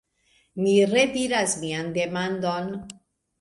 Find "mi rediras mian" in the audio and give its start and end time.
0.61-1.93